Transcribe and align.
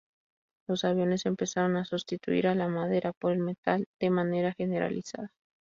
Los 0.67 0.83
aviones 0.83 1.27
empezaron 1.27 1.75
a 1.77 1.85
sustituir 1.85 2.45
la 2.45 2.67
madera 2.67 3.13
por 3.13 3.33
el 3.33 3.37
metal 3.37 3.85
de 3.99 4.09
manera 4.09 4.51
generalizada. 4.53 5.31